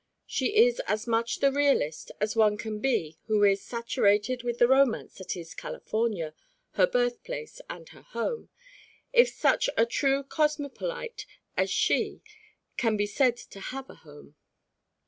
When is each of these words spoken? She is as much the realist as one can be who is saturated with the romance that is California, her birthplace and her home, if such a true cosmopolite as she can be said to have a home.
She 0.25 0.57
is 0.65 0.79
as 0.87 1.05
much 1.05 1.41
the 1.41 1.51
realist 1.51 2.11
as 2.19 2.35
one 2.35 2.57
can 2.57 2.79
be 2.79 3.19
who 3.27 3.43
is 3.43 3.61
saturated 3.63 4.41
with 4.41 4.57
the 4.57 4.67
romance 4.67 5.19
that 5.19 5.37
is 5.37 5.53
California, 5.53 6.33
her 6.71 6.87
birthplace 6.87 7.61
and 7.69 7.87
her 7.89 8.01
home, 8.01 8.49
if 9.13 9.29
such 9.29 9.69
a 9.77 9.85
true 9.85 10.23
cosmopolite 10.23 11.27
as 11.55 11.69
she 11.69 12.23
can 12.77 12.97
be 12.97 13.05
said 13.05 13.37
to 13.51 13.59
have 13.59 13.91
a 13.91 13.95
home. 14.01 14.33